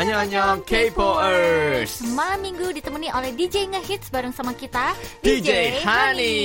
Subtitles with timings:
[0.00, 2.00] Annyeong K-popers.
[2.16, 6.40] Malam minggu ditemani oleh DJ Ngehits bareng sama kita DJ Hani.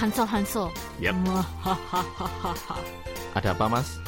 [0.00, 1.12] Hansol Hansol Yep.
[3.36, 4.00] Ada apa mas?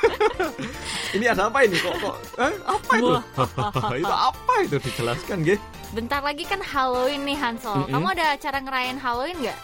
[1.16, 2.16] ini ada apa ini kok kok?
[2.40, 3.12] Eh, apa itu?
[4.00, 5.60] itu apa itu dijelaskan gih?
[5.92, 7.92] Bentar lagi kan Halloween nih Hansol Mm-mm.
[7.92, 9.58] Kamu ada acara ngerayain Halloween nggak?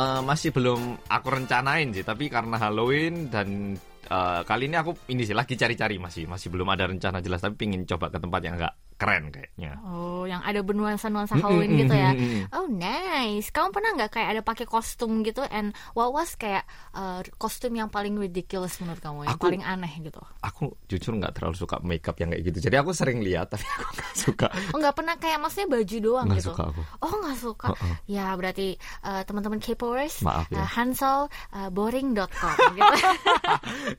[0.00, 3.76] Eh, masih belum aku rencanain sih, tapi karena Halloween dan
[4.12, 7.56] eh, kali ini aku ini sih lagi cari-cari masih masih belum ada rencana jelas, tapi
[7.56, 9.82] pingin coba ke tempat yang agak keren kayaknya.
[9.82, 12.14] Oh yang ada bernuansa-nuansa Halloween gitu ya.
[12.50, 16.62] Oh nice Kamu pernah nggak kayak ada pakai kostum gitu And what was kayak
[16.92, 21.34] uh, kostum yang paling ridiculous menurut kamu Yang Aku- paling aneh gitu Aku jujur nggak
[21.34, 24.46] terlalu suka makeup yang kayak gitu, jadi aku sering lihat tapi aku nggak suka.
[24.70, 26.82] Oh nggak pernah kayak maksudnya baju doang Nggak gitu suka aku.
[27.00, 27.94] Oh nggak suka Uh-uh.
[28.06, 28.68] Ya berarti
[29.02, 30.60] uh, teman-teman K-popers Maaf ya.
[30.60, 32.94] uh, Hansol uh, boring.com gitu.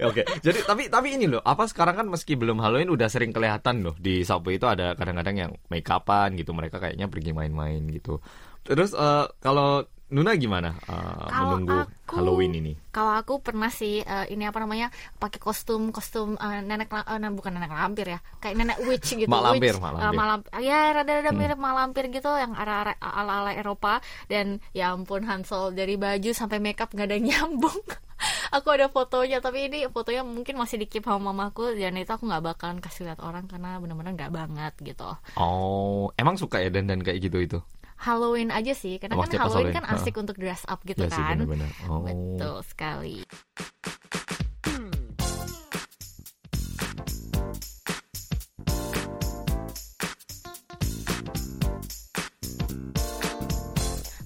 [0.04, 3.82] Oke, jadi tapi tapi ini loh, apa sekarang kan meski belum Halloween udah sering kelihatan
[3.82, 8.22] loh di subway itu ada kadang-kadang yang make upan gitu, mereka kayaknya pergi main-main gitu.
[8.64, 10.78] Terus eh, kalau Nuna gimana
[11.26, 12.74] Kalau menunggu aku- Halloween ini?
[12.94, 17.58] Kalau aku pernah sih uh, ini apa namanya pakai kostum kostum uh, nenek uh, bukan
[17.58, 19.82] nenek lampir ya kayak nenek witch gitu Mak lampir, witch.
[19.82, 20.50] mak Uh, lampir.
[20.54, 20.62] Hmm.
[20.62, 25.98] ya rada-rada mirip mak lampir gitu yang ala ala Eropa dan ya ampun Hansol dari
[25.98, 27.82] baju sampai makeup nggak ada yang nyambung
[28.52, 32.26] aku ada fotonya tapi ini fotonya mungkin masih di keep sama mamaku dan itu aku
[32.26, 36.86] nggak bakalan kasih lihat orang karena benar-benar nggak banget gitu Oh, emang suka ya dan
[36.86, 37.60] dan kayak gitu itu?
[37.98, 41.12] Halloween aja sih karena Oh, kan Halloween Halloween, kan asik untuk dress up gitu ya
[41.12, 41.72] sih kan benar-benar.
[41.88, 42.04] Oh.
[42.04, 43.24] betul sekali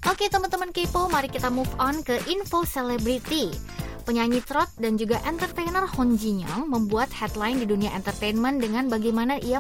[0.08, 3.77] Oke teman-teman Kepo, mari kita move on ke info selebriti.
[4.08, 9.36] Penyanyi trot dan juga entertainer Hon Jin Young membuat headline di dunia entertainment dengan bagaimana
[9.38, 9.60] ia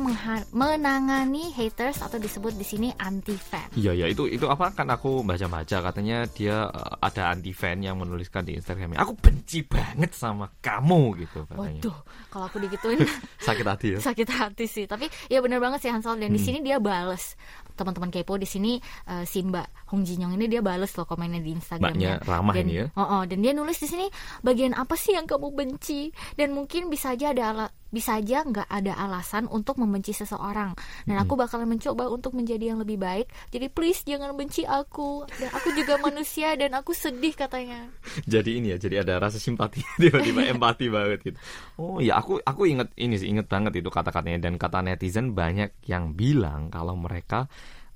[0.49, 3.67] menangani haters atau disebut di sini anti fan.
[3.73, 7.99] Iya ya itu itu apa kan aku baca-baca katanya dia eh, ada anti fan yang
[7.99, 11.97] menuliskan di Instagramnya aku benci banget sama kamu gitu katanya Waduh,
[12.31, 13.03] kalau aku digituin
[13.47, 14.87] sakit hati ya sakit hati sih.
[14.87, 16.45] Tapi ya benar banget sih Hansol dan di Hmm.
[16.47, 17.35] sini dia bales.
[17.77, 21.37] Teman-teman kepo di sini eh, si Mbak Hong Jin Young ini dia bales loh komennya
[21.37, 22.17] di Instagramnya.
[22.17, 22.85] Mbaknya ramah dan, ini ya.
[22.97, 24.09] Oh, oh, dan dia nulis di sini
[24.41, 28.67] bagian apa sih yang kamu benci dan mungkin bisa aja ada ala- bisa aja nggak
[28.67, 30.75] ada alasan untuk membenci seseorang.
[31.07, 31.23] Dan Hmm.
[31.23, 33.31] aku bakalan mencoba untuk menjadi yang lebih baik.
[33.49, 35.23] Jadi please jangan benci aku.
[35.39, 37.87] Dan aku juga manusia dan aku sedih katanya.
[38.27, 41.37] Jadi ini ya jadi ada rasa simpati tiba-tiba empati banget gitu.
[41.79, 44.43] Oh ya aku aku inget ini sih inget banget itu kata-katanya.
[44.43, 47.47] Dan kata netizen banyak yang bilang kalau mereka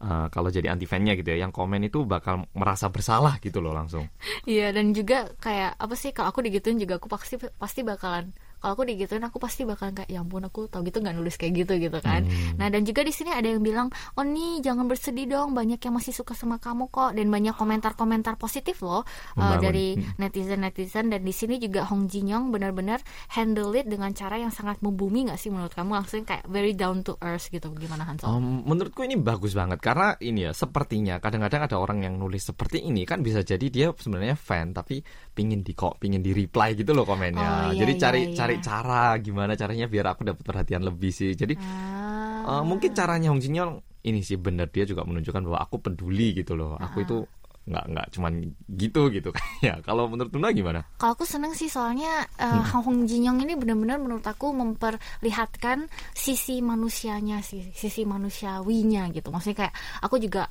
[0.02, 3.76] eh, kalau jadi anti fannya gitu ya yang komen itu bakal merasa bersalah gitu loh
[3.76, 4.08] langsung.
[4.48, 8.78] Iya dan juga kayak apa sih kalau aku digituin juga aku pasti pasti bakalan kalau
[8.78, 11.82] aku digituin aku pasti bakalan kayak ya ampun aku tau gitu nggak nulis kayak gitu
[11.82, 12.22] gitu kan.
[12.22, 12.62] Hmm.
[12.62, 15.98] Nah dan juga di sini ada yang bilang oh nih jangan bersedih dong banyak yang
[15.98, 19.02] masih suka sama kamu kok dan banyak komentar-komentar positif loh
[19.36, 20.14] uh, dari Hmm.
[20.22, 23.02] netizen-netizen dan di sini juga Hong Jin Young benar-benar
[23.34, 27.02] handle it dengan cara yang sangat membumi nggak sih menurut kamu langsung kayak very down
[27.02, 28.30] to earth gitu gimana Hansol?
[28.30, 32.86] Um, menurutku ini bagus banget karena ini ya sepertinya kadang-kadang ada orang yang nulis seperti
[32.86, 35.02] ini kan bisa jadi dia sebenarnya fan tapi
[35.34, 38.36] pingin di kok pingin di reply gitu loh komennya Oh, iya, jadi iya, cari iya.
[38.38, 42.60] cari cara gimana caranya biar aku dapat perhatian lebih sih jadi Ah.
[42.60, 46.34] Uh, mungkin caranya Hong Jin Young ini sih benar dia juga menunjukkan bahwa aku peduli
[46.34, 46.74] gitu loh.
[46.74, 47.06] Aku Ah.
[47.06, 47.18] itu
[47.62, 48.34] nggak nggak cuman
[48.74, 49.30] gitu gitu
[49.62, 49.78] ya.
[49.86, 50.82] Kalau menurut Luna gimana?
[50.98, 55.86] Kalau aku seneng sih soalnya uh, Hong Jin Young ini benar-benar menurut aku memperlihatkan
[56.18, 59.30] sisi manusianya sih, sisi manusiawinya gitu.
[59.30, 60.50] Maksudnya kayak aku juga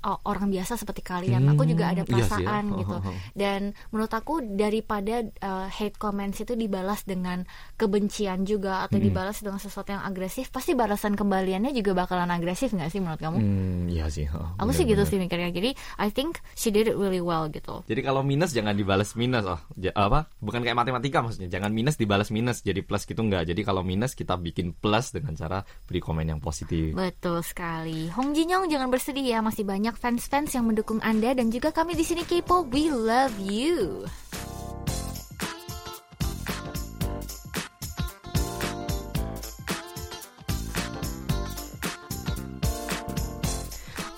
[0.00, 2.46] orang biasa seperti kalian, aku juga ada Hmm, iya sih ya.
[2.46, 2.94] perasaan Oh, gitu.
[2.94, 3.16] oh, oh.
[3.32, 7.44] Dan menurut aku daripada uh, hate comments itu dibalas dengan
[7.76, 9.06] kebencian juga atau Hmm.
[9.06, 13.36] dibalas dengan sesuatu yang agresif, pasti balasan kembaliannya juga bakalan agresif nggak sih menurut kamu?
[13.36, 14.28] Hmm, iya sih.
[14.28, 15.08] oh, Aku sih gitu benar-benar.
[15.08, 15.50] sih mikirnya.
[15.50, 17.82] Jadi I think she did it really well gitu.
[17.82, 21.96] Jadi kalau minus jangan dibalas minus oh Ja- apa bukan kayak matematika maksudnya jangan minus
[21.96, 25.98] dibalas minus jadi plus gitu enggak jadi kalau minus kita bikin plus dengan cara beri
[25.98, 28.06] komen yang positif Betul sekali.
[28.08, 31.98] Hong Jin Young jangan bersedih ya, masih banyak fans-fans yang mendukung Anda dan juga kami
[31.98, 34.06] di sini Kepo, we love you.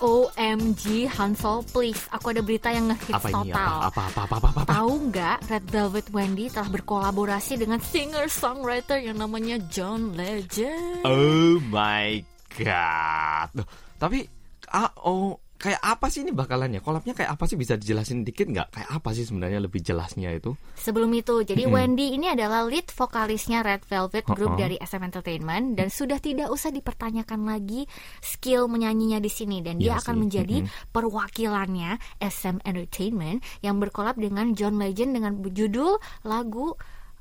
[0.05, 3.89] OMG Hansol, please, aku ada berita yang ngehits apa ini total.
[3.89, 4.61] apa apa apa apa apa, apa?
[4.69, 11.09] Tahu nggak Red Velvet Wendy telah berkolaborasi dengan singer-songwriter yang namanya John Legend.
[11.09, 12.21] Oh my
[12.61, 13.49] god.
[13.57, 14.29] Loh, tapi
[14.69, 16.85] ah, oh kayak apa sih ini bakalannya?
[16.85, 18.69] Kolabnya kayak apa sih bisa dijelasin dikit nggak?
[18.69, 20.53] Kayak apa sih sebenarnya lebih jelasnya itu?
[20.77, 21.73] Sebelum itu, jadi Mm-mm.
[21.73, 24.61] Wendy ini adalah lead vokalisnya Red Velvet Group Uh-uh.
[24.61, 27.89] dari SM Entertainment dan sudah tidak usah dipertanyakan lagi
[28.21, 30.23] skill menyanyinya di sini dan dia Iya akan sih.
[30.29, 30.93] menjadi Mm-mm.
[30.93, 31.91] perwakilannya
[32.21, 36.77] SM Entertainment yang berkolab dengan John Legend dengan judul lagu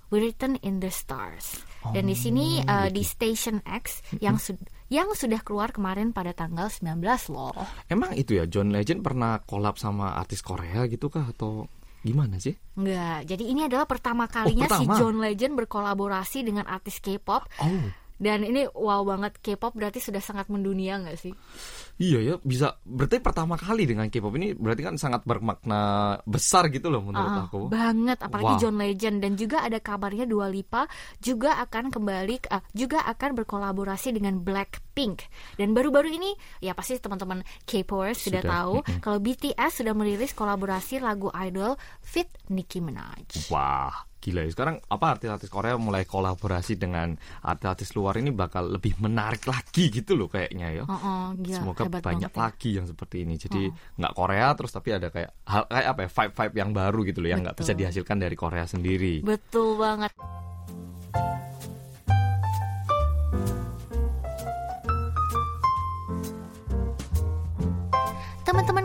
[0.10, 1.63] Written in the Stars.
[1.84, 2.96] Dan di sini Oh, uh, gitu.
[2.96, 4.38] di Station X yang
[4.94, 7.01] yang sudah keluar kemarin pada tanggal 19
[7.34, 7.57] loh.
[7.90, 11.66] Emang itu ya John Legend pernah kolab sama artis Korea gitu kah atau
[12.06, 12.54] gimana sih?
[12.78, 14.94] Enggak, jadi ini adalah pertama kalinya si pertama?
[15.01, 17.88] John Legend berkolaborasi dengan artis K-pop Oh.
[18.19, 21.34] dan ini wow banget K-pop berarti sudah sangat mendunia nggak sih?
[22.01, 26.90] Iya ya, bisa berarti pertama kali dengan K-pop ini berarti kan sangat bermakna besar gitu
[26.90, 27.69] loh menurut Ah, aku.
[27.69, 28.62] banget apalagi Wah.
[28.62, 30.90] John Legend dan juga ada kabarnya Dua Lipa
[31.22, 35.22] juga akan kembali ah, juga akan berkolaborasi dengan Blackpink
[35.62, 36.34] dan baru-baru ini
[36.66, 42.28] ya pasti teman-teman K-popers sudah, Sudah, tahu kalau BTS sudah merilis kolaborasi lagu Idol fit
[42.50, 43.54] Nicki Minaj.
[43.54, 43.94] Wah,
[44.24, 44.50] gila ya.
[44.56, 47.12] Sekarang apa artis-artis Korea mulai kolaborasi dengan
[47.44, 50.84] artis-artis luar ini bakal lebih menarik lagi gitu loh kayaknya ya.
[50.88, 52.40] Oh, oh, gila, Semoga banyak banget ya.
[52.40, 53.36] lagi yang seperti ini.
[53.36, 53.68] Jadi
[54.00, 57.30] nggak Korea terus tapi ada kayak hal kayak apa ya vibe-vibe yang baru gitu loh
[57.36, 59.20] yang nggak bisa dihasilkan dari Korea sendiri.
[59.20, 60.16] Betul banget.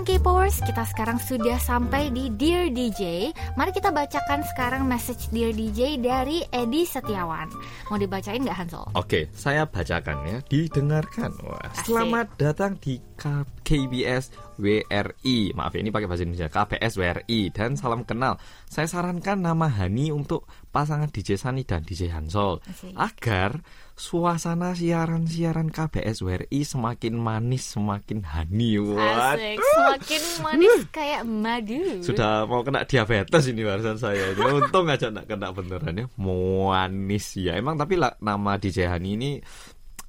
[0.09, 3.29] K-Powers, kita sekarang sudah sampai di Dear DJ.
[3.61, 7.53] Mari kita bacakan sekarang message Dear DJ dari Edi Setiawan.
[7.93, 8.89] Mau dibacain nggak Hansol?
[8.97, 10.41] Oke, saya bacakan ya.
[10.49, 11.37] Didengarkan.
[11.45, 11.93] Wah, Asik.
[11.93, 15.53] selamat datang di K- KBS WRI.
[15.53, 16.49] Maaf ya, ini pakai bahasa Indonesia.
[16.49, 18.41] KBS WRI dan salam kenal.
[18.65, 22.97] Saya sarankan nama Hani untuk pasangan DJ Sani dan DJ Hansol Asik.
[22.97, 23.61] agar
[23.99, 28.79] suasana siaran-siaran KBS WRI semakin manis, semakin hani.
[28.79, 31.83] Asik, semakin manis kayak madu.
[32.07, 34.33] Sudah mau kena diabetes ini barusan saya.
[34.33, 36.07] Ini untung aja nggak kena beneran ya.
[36.15, 37.59] Manis ya.
[37.59, 39.31] Emang tapi lah, nama DJ Hani ini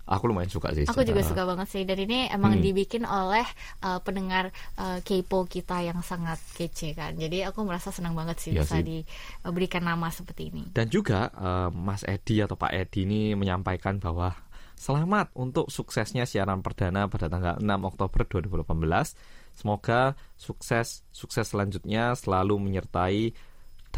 [0.09, 0.83] aku lumayan suka sih.
[0.83, 2.65] Aku juga suka banget sih dan ini emang Hmm.
[2.65, 3.45] dibikin oleh
[3.79, 7.13] uh, pendengar uh, K-pop kita yang sangat kece kan.
[7.13, 9.05] Jadi aku merasa senang banget sih Iya bisa sih.
[9.05, 10.63] diberikan nama seperti ini.
[10.69, 14.33] Dan juga eh, Mas Edi atau Pak Edi ini menyampaikan bahwa
[14.73, 19.13] selamat untuk suksesnya siaran perdana pada tanggal 6 Oktober 2018.
[19.51, 23.35] Semoga sukses sukses selanjutnya selalu menyertai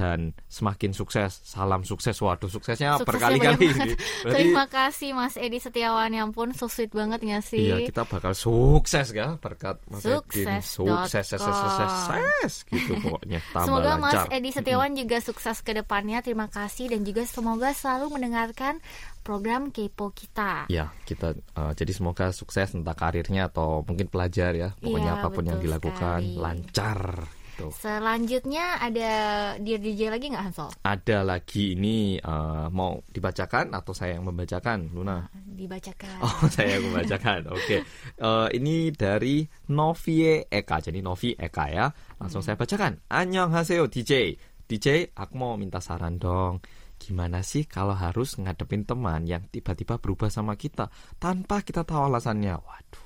[0.02, 1.46] dan semakin sukses.
[1.46, 2.18] Salam sukses.
[2.18, 3.70] Waduh, suksesnya, Suksesnya berkali-kali.
[4.26, 7.70] Terima kasih Mas Edi Setiawan yang pun so sweet banget gak sih?
[7.70, 10.18] Iya, kita bakal sukses ya berkat Mas Edi.
[10.18, 13.40] Sukses Sukses, sukses, sukses, sukses gitu pokoknya.
[13.54, 14.26] Tambah Semoga Mas.
[14.34, 16.26] Edi Setiawan juga sukses ke depannya.
[16.26, 18.82] Terima kasih dan juga semoga selalu mendengarkan
[19.22, 20.66] program Kepo kita.
[20.68, 24.74] Ya, kita uh, jadi semoga sukses entah karirnya atau mungkin pelajar ya.
[24.82, 26.42] Pokoknya Iya, apa pun yang dilakukan sekali.
[26.42, 27.02] lancar.
[27.62, 27.70] Gitu.
[27.78, 29.12] Selanjutnya ada
[29.62, 30.70] Dear DJ lagi nggak Hansol?
[30.82, 35.30] Ada lagi ini uh, mau dibacakan atau saya yang membacakan, Luna?
[35.38, 36.18] Dibacakan.
[36.26, 37.54] Oh, saya yang membacakan.
[37.54, 37.86] Oke.
[38.22, 40.82] Eh, ini dari Novie Eka.
[40.82, 41.86] Jadi Novi Eka ya.
[42.18, 43.06] Langsung saya bacakan.
[43.06, 44.34] Annyeonghaseyo DJ.
[44.66, 46.64] DJ, aku mau minta saran dong.
[47.02, 52.56] Gimana sih kalau harus ngadepin teman yang tiba-tiba berubah sama kita tanpa kita tahu alasannya?
[52.56, 53.01] Waduh.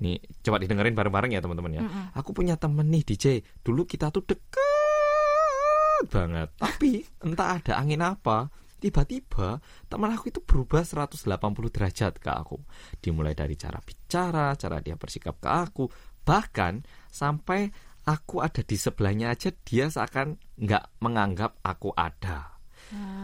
[0.00, 1.82] Ini coba didengerin bareng-bareng ya teman-teman ya.
[2.18, 3.40] Aku punya temen nih DJ.
[3.62, 6.52] Dulu kita tuh deket banget.
[6.58, 8.52] Tapi entah ada angin apa,
[8.82, 11.24] tiba-tiba teman aku itu berubah 180
[11.72, 12.60] derajat ke aku.
[13.00, 15.88] Dimulai dari cara bicara, cara dia bersikap ke aku,
[16.24, 17.72] bahkan sampai
[18.04, 22.52] aku ada di sebelahnya aja dia seakan nggak menganggap aku ada.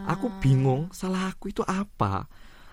[0.09, 2.25] Aku bingung salah aku itu apa.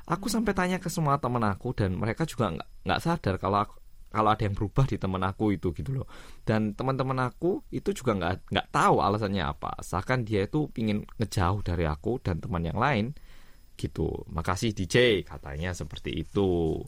[0.08, 3.76] Aku sampai tanya ke semua teman aku dan mereka juga nggak nggak sadar kalau aku,
[4.08, 6.08] kalau ada yang berubah di teman aku itu gitu loh.
[6.48, 9.76] Dan teman-teman aku itu juga nggak nggak tahu alasannya apa.
[9.84, 13.12] Seakan dia itu ingin ngejauh dari aku dan teman yang lain
[13.76, 14.24] gitu.
[14.32, 16.80] Makasih DJ katanya seperti itu.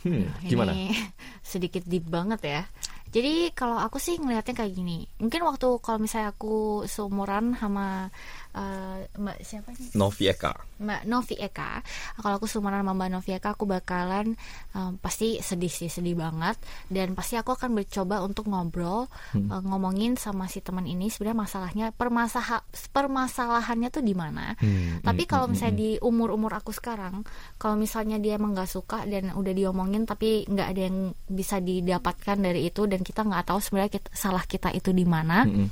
[0.00, 0.72] Hmm, gimana?
[1.44, 2.62] Sedikit deep banget ya.
[3.10, 5.06] Jadi kalau aku sih ngelihatnya kayak gini.
[5.18, 8.10] Mungkin waktu kalau misalnya aku seumuran sama
[8.52, 9.88] eh, Mbak siapa nih?
[9.94, 10.52] Novi Eka.
[10.80, 11.80] Mbak Novi Eka.
[12.20, 14.36] Kalau aku seumuran sama Mbak Novi Eka, aku bakalan
[14.72, 16.56] em, pasti sedih sih, sedih banget.
[16.88, 19.48] Dan pasti aku akan mencoba untuk ngobrol, Hmm.
[19.50, 24.56] eh, ngomongin sama si teman ini sebenarnya masalahnya, permasalah permasalahannya tuh di mana.
[24.56, 25.82] Hmm, Tapi hmm, kalau hmm, misalnya hmm.
[25.82, 27.24] di umur-umur aku sekarang,
[27.56, 32.36] kalau misalnya dia emang nggak suka dan udah diomongin tapi nggak ada yang bisa didapatkan
[32.40, 35.44] dari itu dan kita nggak tahu sebenarnya kita- salah kita itu di mana.
[35.44, 35.70] Hmm, hmm.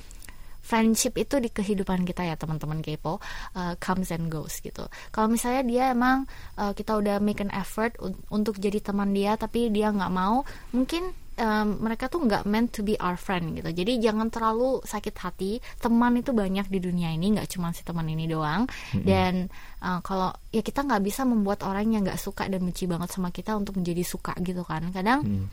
[0.64, 3.20] Friendship itu di kehidupan kita ya teman-teman kepo
[3.52, 4.88] uh, comes and goes gitu.
[5.12, 6.24] Kalau misalnya dia emang
[6.56, 10.40] uh, kita udah make an effort un- untuk jadi teman dia tapi dia nggak mau,
[10.72, 13.76] mungkin em, mereka tuh nggak meant to be our friend gitu.
[13.76, 15.60] Jadi jangan terlalu sakit hati.
[15.84, 18.64] Teman itu banyak di dunia ini, nggak cuma si teman ini doang.
[18.96, 19.52] Dan
[19.84, 23.28] eh, kalau ya kita nggak bisa membuat orang yang nggak suka dan benci banget sama
[23.28, 24.88] kita untuk menjadi suka gitu kan.
[24.96, 25.46] Kadang Hmm.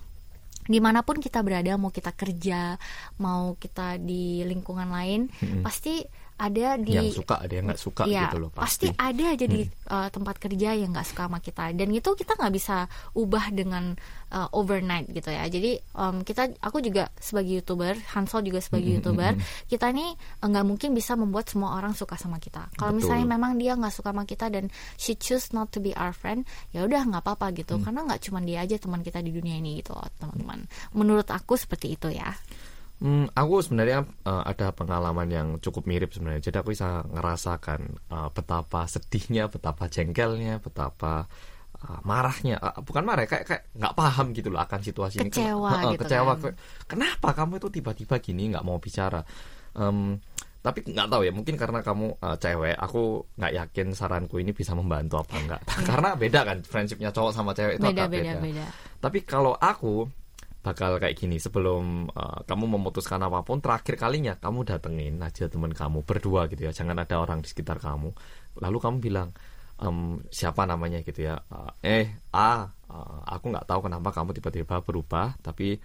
[0.65, 2.77] Di mana pun kita berada, mau kita kerja,
[3.17, 5.27] mau kita di lingkungan lain,
[5.65, 6.05] pasti
[6.41, 8.89] ada di Yang suka ada yang nggak suka Iya, gitu loh pasti.
[8.89, 8.97] pasti.
[8.97, 9.61] ada aja di
[9.93, 11.69] uh, tempat kerja yang nggak suka sama kita.
[11.77, 13.93] Dan itu kita nggak bisa ubah dengan
[14.33, 15.45] uh, overnight gitu ya.
[15.45, 19.37] Jadi um, kita aku juga sebagai youtuber Hansol juga sebagai youtuber
[19.71, 22.73] kita ini uh, nggak mungkin bisa membuat semua orang suka sama kita.
[22.73, 26.15] Kalau misalnya memang dia nggak suka sama kita dan she choose not to be our
[26.15, 27.77] friend ya udah nggak apa-apa gitu.
[27.77, 27.83] Mm.
[27.85, 30.65] karena nggak cuma dia aja teman kita di dunia ini gitu teman-teman.
[30.97, 32.33] Menurut aku seperti itu ya
[33.01, 36.53] Hmm, aku sebenarnya eh, ada pengalaman yang cukup mirip sebenarnya.
[36.53, 41.25] Jadi aku bisa ngerasakan eh, betapa sedihnya, betapa jengkelnya, betapa
[41.81, 42.61] eh, marahnya.
[42.61, 45.33] Eh, bukan marah, kayak kayak nggak paham gitu loh akan situasi ini.
[45.33, 46.33] Kecewa eh, gitu kecewa.
[46.37, 46.53] kan.
[46.85, 49.25] Kenapa kamu itu tiba-tiba gini nggak mau bicara?
[49.73, 50.21] Em,
[50.61, 54.77] tapi nggak tahu ya, mungkin karena kamu eh, cewek, aku nggak yakin saranku ini bisa
[54.77, 55.61] membantu apa enggak.
[55.89, 58.67] karena beda kan, friendshipnya cowok sama cewek itu beda agak beda beda
[59.01, 60.05] tapi kalau aku
[60.61, 61.41] bakal kayak gini.
[61.41, 66.69] Sebelum uh, kamu memutuskan apa pun terakhir kalinya kamu datengin aja teman kamu berdua gitu
[66.69, 66.71] ya.
[66.71, 68.13] Jangan ada orang di sekitar kamu.
[68.61, 69.29] Lalu kamu bilang
[69.81, 71.01] "Em, siapa namanya?
[71.01, 71.41] gitu ya.
[71.49, 72.69] "Uh, eh A.
[72.87, 75.79] Uh, aku nggak tahu kenapa kamu tiba-tiba berubah tapi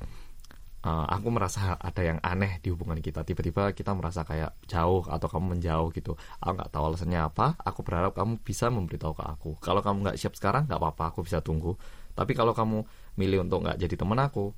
[0.87, 3.27] uh, aku merasa ada yang aneh di hubungan kita.
[3.27, 6.15] Tiba-tiba kita merasa kayak jauh atau kamu menjauh gitu.
[6.39, 7.59] Aku nggak tahu alasannya apa.
[7.65, 9.51] Aku berharap kamu bisa memberitahu ke aku.
[9.59, 11.17] Kalau kamu nggak siap sekarang nggak apa-apa.
[11.17, 11.75] Aku bisa tunggu.
[12.17, 14.53] Tapi kalau kamu milih untuk nggak jadi teman aku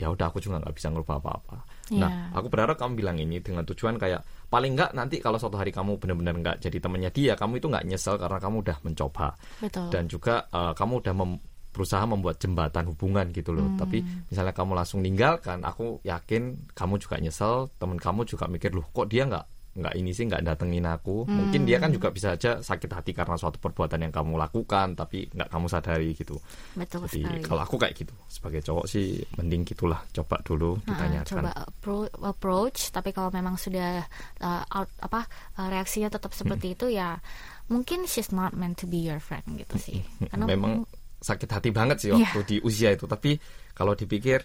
[0.00, 1.58] ya udah aku juga nggak bisa ngerubah apa-apa
[1.92, 2.38] nah Iya.
[2.40, 6.00] aku berharap kamu bilang ini dengan tujuan kayak paling nggak nanti kalau suatu hari kamu
[6.00, 9.28] benar-benar nggak jadi temannya dia kamu itu nggak nyesel karena kamu udah mencoba
[9.60, 13.62] betul dan juga eh, kamu udah mem- berusaha membuat jembatan hubungan gitu loh.
[13.78, 18.82] Tapi misalnya kamu langsung ninggalkan, aku yakin kamu juga nyesel, temen kamu juga mikir loh
[18.90, 21.22] kok dia nggak nggak ini sih nggak datengin aku.
[21.24, 25.30] Mungkin dia kan juga bisa aja sakit hati karena suatu perbuatan yang kamu lakukan, tapi
[25.30, 26.34] nggak kamu sadari gitu.
[26.72, 30.86] betul Jadi sekali kalau aku kayak gitu sebagai cowok sih mending gitulah coba dulu Nah,
[30.90, 31.30] ditanyakan.
[31.30, 34.02] coba appro- approach tapi kalau memang sudah
[34.38, 37.18] uh, out apa uh, reaksinya tetap seperti itu ya
[37.66, 40.82] mungkin she's not meant to be your friend gitu sih karena memang
[41.16, 42.26] sakit hati banget sih Iya.
[42.26, 43.38] waktu di usia itu tapi
[43.70, 44.42] kalau dipikir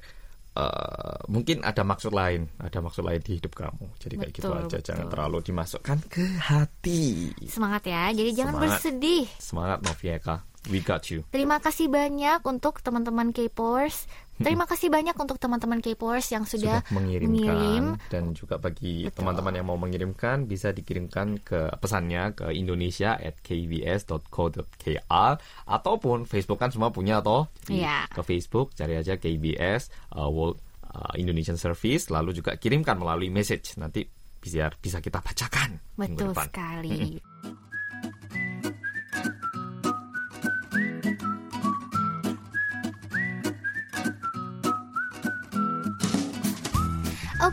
[0.55, 4.63] eh, mungkin ada maksud lain ada maksud lain di hidup kamu jadi kayak gitu Betul,
[4.65, 5.13] aja jangan betul.
[5.13, 7.03] terlalu dimasukkan ke hati
[7.45, 8.71] semangat ya jadi jangan Semangat.
[8.79, 10.35] bersedih semangat Novieka
[10.69, 11.21] we got you.
[11.29, 14.05] Terima kasih banyak untuk teman-teman K-popers
[14.35, 17.85] terima kasih banyak untuk teman-teman K-popers yang sudah, sudah mengirimkan mengirim.
[18.11, 25.33] dan juga bagi teman-teman yang mau mengirimkan bisa dikirimkan ke pesannya ke Indonesia at kbs.co.kr
[25.71, 27.47] ataupun Facebook kan semua punya toh.
[27.63, 28.11] Jadi Iya.
[28.11, 30.59] ke Facebook cari aja KBS uh, World
[30.91, 33.79] uh, Indonesian Service lalu juga kirimkan melalui message.
[33.79, 34.03] Nanti
[34.45, 37.17] biar bisa kita bacakan betul sekali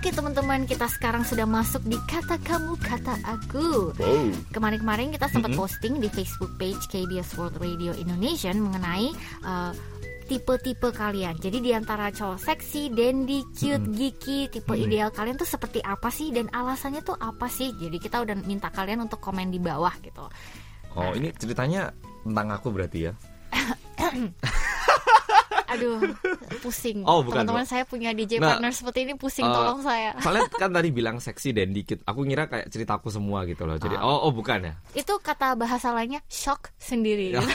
[0.03, 3.95] Oke teman-teman kita sekarang sudah masuk di kata kamu kata aku.
[4.51, 5.63] Kemarin-kemarin kita sempat Mm-mm.
[5.63, 9.15] posting di Facebook page KBS World Radio Indonesia mengenai
[9.47, 9.71] uh,
[10.27, 11.39] tipe-tipe kalian.
[11.39, 16.35] Jadi di antara cowok seksi, dandy, cute, geeky, tipe ideal kalian tuh seperti apa sih
[16.35, 17.71] dan alasannya tuh apa sih?
[17.71, 20.27] Jadi kita udah minta kalian untuk komen di bawah gitu.
[20.99, 21.95] Oh ini ceritanya
[22.27, 23.15] tentang aku berarti ya
[25.73, 25.99] Aduh,
[26.61, 27.05] pusing.
[27.09, 30.13] Oh, bukan, Teman-teman saya punya DJ Nah, partner seperti ini pusing, uh, tolong saya.
[30.21, 32.05] Soalnya kan tadi bilang seksi dan dikit.
[32.05, 33.81] Aku ngira kayak ceritaku semua gitu loh.
[33.81, 34.75] Jadi oh, oh bukan ya?
[34.93, 37.37] Itu kata bahasa lainnya shock sendiri.
[37.37, 37.43] Ya.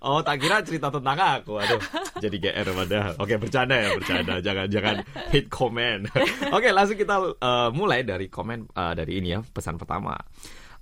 [0.00, 1.58] Oh tak kira cerita tentang aku.
[1.58, 1.80] Aduh
[2.20, 3.12] jadi GR padahal.
[3.18, 4.38] Oke bercanda ya bercanda.
[4.46, 4.96] Jangan jangan
[5.32, 6.06] hate comment.
[6.52, 10.14] Oke langsung kita uh, mulai dari komen uh, Dari ini ya pesan pertama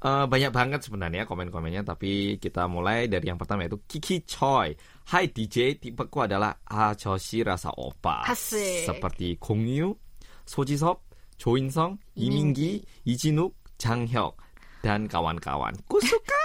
[0.04, 4.76] Uh, banyak banget sebenarnya komen-komennya, tapi kita mulai dari yang pertama yaitu Kiki Choi.
[5.08, 8.28] Hai DJ, tipeku adalah Ajoshi rasa opa.
[8.28, 8.84] Asik.
[8.84, 9.80] Seperti Ki,
[12.20, 14.36] Lee Jin Uk, Ijinuk, Janghyuk,
[14.84, 15.72] dan kawan-kawan.
[15.88, 16.43] Kusuka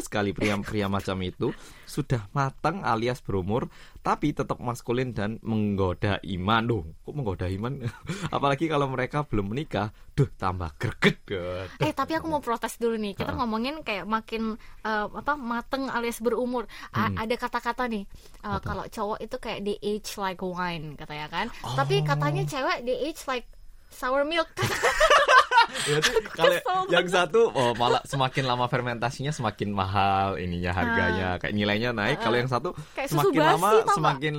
[0.00, 1.50] sekali pria-pria macam itu
[1.84, 3.66] sudah matang alias berumur
[3.98, 6.62] tapi tetap maskulin dan menggoda iman.
[6.62, 7.84] Duh, kok menggoda iman?
[8.34, 11.68] Apalagi kalau mereka belum menikah, duh tambah greget.
[11.76, 13.12] Eh tapi aku mau protes dulu nih.
[13.12, 16.64] Kita ngomongin kayak makin eh, apa mateng alias berumur.
[16.90, 17.16] A- Hmm.
[17.18, 18.04] Ada kata-kata nih.
[18.40, 21.46] eh, kalau cowok itu kayak they age like wine katanya kan.
[21.60, 21.72] Oh.
[21.74, 23.44] Tapi katanya cewek they age like
[23.88, 24.48] sour milk.
[25.68, 26.56] Berarti kalau
[26.88, 32.18] yang satu oh, malah semakin lama fermentasinya semakin mahal ininya harganya, kayak nilainya naik.
[32.18, 34.34] Kalau yang satu Kayak susu semakin basi, lama tau semakin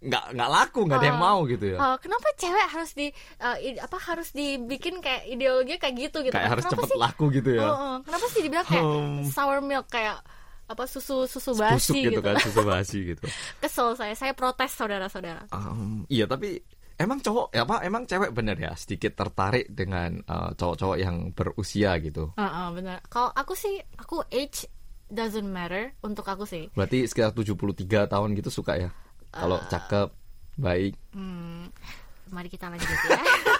[0.00, 1.78] nggak nggak laku nggak ada yang mau gitu ya.
[1.78, 3.06] Eh, kenapa cewek harus di
[3.60, 6.32] i- apa harus dibikin kayak ideologi kayak gitu gitu?
[6.32, 6.52] Kayak kan?
[6.56, 6.98] harus kenapa cepet sih?
[7.04, 7.60] laku gitu ya?
[7.68, 7.94] Oh, oh.
[8.00, 9.28] kenapa sih dibilang kayak Hmm.
[9.28, 10.16] sour milk kayak
[10.70, 13.26] apa susu susu basi gitu, gitu, kan susu basi gitu.
[13.60, 15.50] Kesel saya saya protes saudara-saudara.
[15.52, 16.62] Um, iya tapi
[17.00, 18.76] emang cowok ya apa emang cewek bener ya?
[18.76, 22.30] Sedikit tertarik dengan uh, cowok-cowok yang berusia gitu.
[22.36, 24.68] Ah, ah, benar kalau aku sih aku age
[25.08, 26.68] doesn't matter untuk aku sih.
[26.70, 28.90] Berarti sekitar 73 tahun gitu suka ya?
[29.30, 29.66] Kalau Eh.
[29.66, 30.08] cakep
[30.54, 30.94] baik.
[31.10, 31.72] Hmm,
[32.28, 33.18] mari kita lanjut ya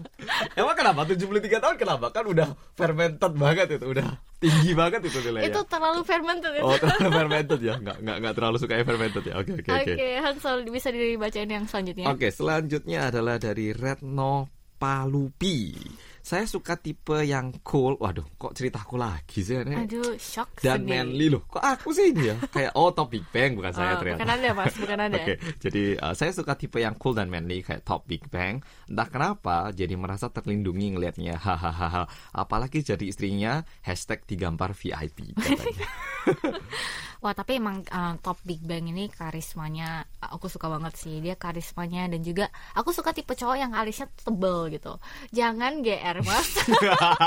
[0.60, 1.00] emang kenapa?
[1.08, 2.06] 73 tahun kenapa?
[2.10, 4.06] Kan udah fermented banget itu udah
[4.42, 5.54] tinggi banget itu nilainya.
[5.54, 6.64] Itu terlalu fermented itu.
[6.64, 7.74] Oh terlalu fermented ya?
[7.78, 9.34] Nggak nggak nggak terlalu suka fermented ya?
[9.38, 12.06] Oke oke Oke, oke bisa dibacain yang selanjutnya.
[12.10, 14.48] Oke, selanjutnya adalah dari Retno
[14.80, 15.78] Palupi.
[16.22, 17.98] Saya suka tipe yang cool.
[17.98, 19.58] Waduh, kok ceritaku lagi sih?
[19.58, 21.42] Aduh, shock Dan manly loh.
[21.50, 22.36] Kok aku sih ini ya?
[22.54, 24.22] Kayak oh Top Big Bang bukan saya Oh, ternyata.
[24.22, 25.18] bukan ada mas, bukan ada.
[25.18, 28.62] Oke, jadi uh, saya suka tipe yang cool dan manly kayak Top Big Bang.
[28.86, 31.36] Entah kenapa, jadi merasa terlindungi ngelihatnya.
[31.44, 32.06] Hahaha.
[32.30, 35.86] Apalagi jadi istrinya hashtag digampar VIP katanya.
[37.22, 41.38] Wah tapi emang uh, top Big Bang ini karismanya uh, aku suka banget sih dia
[41.38, 44.98] karismanya dan juga aku suka tipe cowok yang alisnya tebel gitu.
[45.30, 46.48] Jangan GR mas.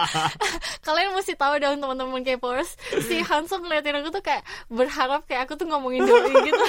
[0.86, 2.78] Kalian mesti tahu dong teman-teman K-popers
[3.10, 6.64] si Hanso ngeliatin aku tuh kayak berharap kayak aku tuh ngomongin doi gitu.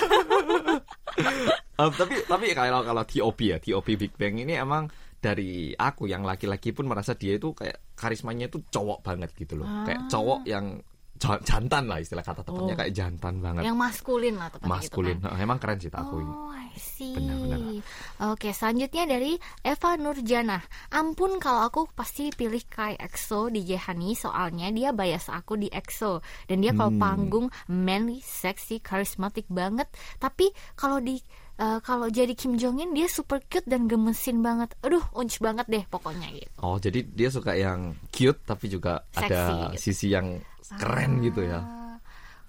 [1.77, 4.89] Um, tapi tapi kalau kalau TOP ya TOP Big Bang ini emang
[5.21, 9.69] dari aku yang laki-laki pun merasa dia itu kayak karismanya itu cowok banget gitu loh
[9.89, 10.79] kayak cowok yang
[11.19, 12.79] jantan lah istilah kata tepatnya Oh.
[12.79, 15.33] kayak jantan banget yang maskulin lah tepatnya maskulin gitu kan.
[15.33, 17.15] Nah, emang keren sih aku ini Oh, I see.
[17.15, 17.81] Benar-benar.
[18.29, 19.33] Oke, selanjutnya dari
[19.63, 20.59] Eva Nurjana.
[20.91, 26.21] Ampun kalau aku pasti pilih Kai EXO di Jehani soalnya dia bias aku di EXO
[26.45, 27.01] dan dia kalau Hmm.
[27.01, 29.89] panggung manly, sexy, karismatik banget.
[30.17, 31.17] Tapi kalau di
[31.57, 34.77] eh, kalau jadi Kim Jong In dia super cute dan gemesin banget.
[34.83, 36.53] Aduh, unch banget deh pokoknya gitu.
[36.59, 39.81] oh jadi dia suka yang cute tapi juga ada Seksi.
[39.81, 40.37] sisi yang
[40.75, 41.63] keren gitu ya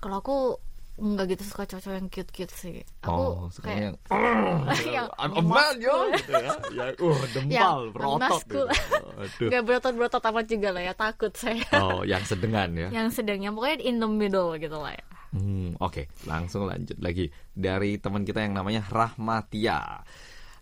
[0.02, 0.38] Kalau aku
[0.98, 2.78] nggak gitu suka cowok yang cute-cute sih.
[3.06, 3.96] Aku oh kayak yang
[4.98, 8.62] Yang I'm a man yo gitu ya yang uh dempal Yang berotot gitu.
[9.46, 11.62] aduh berotot-berotot amat juga lah ya takut saya.
[11.78, 15.06] oh yang sedengan ya yang sedangnya pokoknya in the middle gitu lah ya.
[15.38, 20.02] Hmm, Oke, langsung lanjut lagi dari teman kita yang namanya Rahmatia.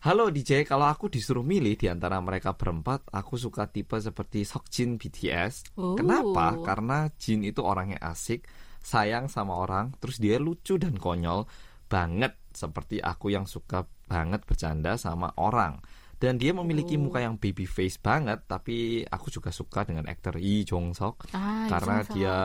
[0.05, 5.01] Halo DJ, kalau aku disuruh milih di antara mereka berempat, aku suka tipe seperti Seokjin
[5.01, 5.73] BTS.
[5.81, 5.97] Oh.
[5.97, 6.61] Kenapa?
[6.61, 8.45] Karena Jin itu orangnya asik,
[8.85, 11.49] sayang sama orang, terus dia lucu dan konyol
[11.89, 15.81] banget seperti aku yang suka banget bercanda sama orang.
[16.21, 17.09] Dan dia memiliki Oh.
[17.09, 21.65] muka yang baby face banget, tapi aku juga suka dengan aktor Lee Jong Sok Ah,
[21.65, 22.13] karena Jong-seok.
[22.13, 22.35] dia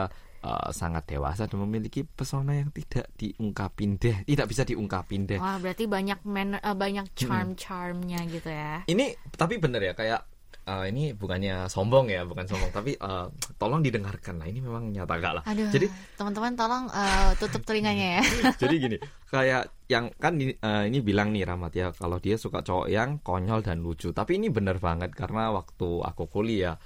[0.41, 5.39] uh, sangat dewasa dan memiliki pesona yang tidak diungkapin deh, tidak bisa diungkapin deh.
[5.39, 8.85] Wah, berarti banyak manner, eh, banyak charm-charmnya gitu ya.
[8.89, 10.21] Ini tapi bener ya kayak
[10.67, 14.47] uh, ini bukannya sombong ya, bukan sombong tapi uh, tolong didengarkan lah.
[14.49, 15.43] Ini memang nyata gak lah.
[15.47, 18.23] Aduh, Jadi teman-teman tolong eh, tutup telinganya ya.
[18.61, 18.97] jadi gini,
[19.29, 23.19] kayak yang kan ini, uh, ini bilang nih Ramat ya kalau dia suka cowok yang
[23.21, 24.13] konyol dan lucu.
[24.13, 26.77] Tapi ini bener banget karena waktu aku kuliah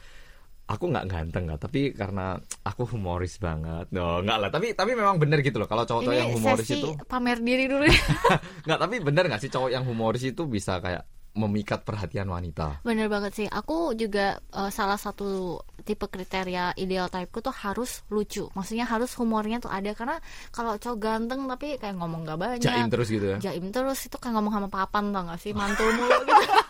[0.66, 5.22] aku nggak ganteng nggak tapi karena aku humoris banget no nggak lah tapi tapi memang
[5.22, 8.02] bener gitu loh kalau cowok-cowok yang humoris itu pamer diri dulu ya.
[8.66, 13.12] nggak tapi bener nggak sih cowok yang humoris itu bisa kayak memikat perhatian wanita Bener
[13.12, 13.48] banget sih.
[13.52, 18.48] Aku juga eh, salah satu tipe kriteria ideal typeku tuh harus lucu.
[18.56, 20.18] Maksudnya harus humornya tuh ada karena
[20.56, 22.64] kalau cowok ganteng tapi kayak ngomong gak banyak.
[22.64, 25.92] jaim terus gitu ya Jaim terus itu kayak ngomong sama papan tau gak sih mantul
[25.92, 26.44] mulu gitu.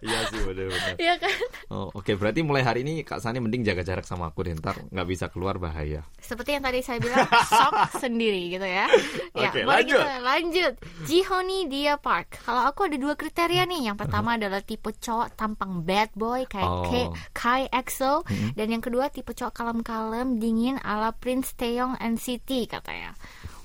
[0.00, 1.34] iya sih bener-bener Iya kan?
[1.68, 4.78] oh, oke berarti mulai hari ini kak Sani mending jaga jarak sama aku deh ntar
[4.84, 8.84] nggak bisa keluar bahaya Seperti yang tadi saya bilang shock sendiri gitu ya.
[9.32, 9.98] Ya, Oke, mari lanjut.
[9.98, 10.72] kita lanjut.
[11.04, 12.42] Jihoni Dia Park.
[12.42, 13.88] Kalau aku ada dua kriteria nih.
[13.88, 16.84] Yang pertama adalah tipe cowok tampang bad boy kayak Oh.
[16.84, 23.16] K- Kai EXO dan yang kedua tipe cowok kalem-kalem, dingin ala Prince Taeyong NCT katanya.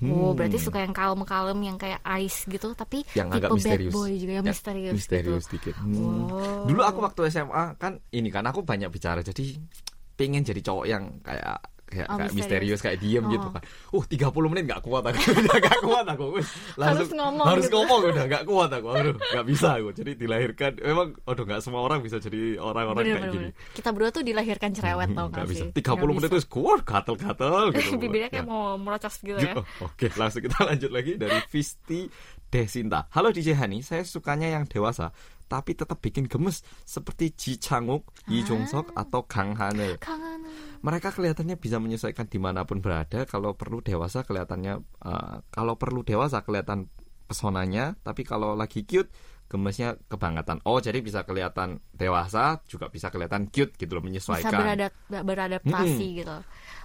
[0.06, 3.16] Oh, berarti suka yang kalem-kalem yang kayak ice gitu, tapi Hmm.
[3.16, 4.94] yang tipe agak bad misterius boy juga yang Ya, misterius.
[4.94, 5.54] misterius gitu.
[5.54, 5.96] dikit Hmm.
[6.26, 6.66] Wow.
[6.66, 9.44] dulu aku waktu SMA kan ini kan aku banyak bicara jadi
[10.14, 12.36] pengen jadi cowok yang kayak kayak, Oh, kayak misterius.
[12.36, 13.32] misterius kayak diem Oh.
[13.32, 13.62] gitu kan.
[13.92, 15.20] Uh 30 menit nggak kuat aku.
[15.44, 16.26] Udah nggak kuat aku.
[16.74, 17.76] Langsung Harus ngomong Harus gitu.
[17.76, 18.88] ngomong udah nggak kuat aku.
[18.90, 19.90] Aduh, nggak bisa aku.
[19.94, 23.48] Jadi dilahirkan memang aduh nggak semua orang bisa jadi orang-orang kayak bener, gini.
[23.50, 23.72] bener.
[23.72, 25.60] Kita berdua tuh dilahirkan cerewet tau gak bisa.
[25.60, 25.70] sih?
[25.72, 26.34] 30 Nggak menit bisa.
[26.34, 27.92] terus kuat gatel-gatel gitu.
[28.04, 28.50] Bibirnya kayak Ya.
[28.50, 29.54] mau merocos gitu ya.
[29.56, 32.10] Oh, Oke, langsung kita lanjut lagi dari Visti
[32.48, 33.10] Desinta.
[33.10, 35.10] Halo DJ Hani, saya sukanya yang dewasa
[35.54, 39.54] tapi tetap bikin gemes seperti Ji Changuk, Yi Jong Sok atau Kang.
[39.54, 40.02] Kangen.
[40.82, 43.30] Mereka kelihatannya bisa menyesuaikan di mana pun berada.
[43.30, 46.90] Kalau perlu dewasa kelihatannya, eh, kalau perlu dewasa kelihatan
[47.30, 49.14] pesonanya, tapi kalau lagi cute
[49.46, 50.66] gemesnya kebangetan.
[50.66, 54.58] Oh, jadi bisa kelihatan dewasa, juga bisa kelihatan cute gitu loh, bisa menyesuaikan.
[54.58, 56.38] beradap beradaptasi gitu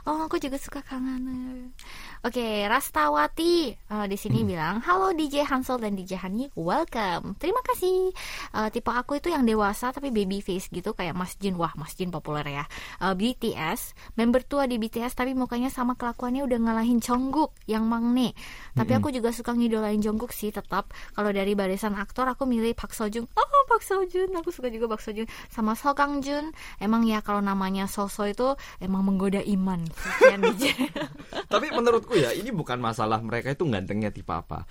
[0.07, 1.75] oh aku juga suka kangen
[2.23, 7.39] oke Rastawati eh, di sini bilang halo DJ Hansel dan DJ Hani welcome.
[7.41, 8.13] Terima kasih.
[8.55, 11.57] Eh, tipe aku itu yang dewasa tapi baby face gitu kayak Mas Jin.
[11.57, 12.65] Wah Mas Jin populer ya.
[13.01, 18.37] Eh, BTS member tua di BTS tapi mukanya sama kelakuannya udah ngalahin Jungkook yang Mangne
[18.77, 20.91] tapi aku juga suka ngidolain Jungkook sih tetap.
[21.17, 24.69] Kalau dari barisan aktor aku milih Park Seo Joon oh Park Seo Joon aku suka
[24.69, 29.05] juga Park Seo Joon sama So Kang Jun emang ya kalau namanya Soso itu emang
[29.05, 30.65] menggoda iman Sekian DJ.
[31.53, 34.69] Tapi menurutku ya ini bukan masalah mereka itu gantengnya tipe apa.